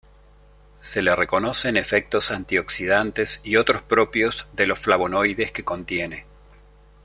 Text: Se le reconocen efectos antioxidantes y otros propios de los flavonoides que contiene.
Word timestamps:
Se 0.79 1.03
le 1.03 1.15
reconocen 1.15 1.77
efectos 1.77 2.31
antioxidantes 2.31 3.39
y 3.43 3.57
otros 3.57 3.83
propios 3.83 4.47
de 4.53 4.65
los 4.65 4.79
flavonoides 4.79 5.51
que 5.51 5.63
contiene. 5.63 6.25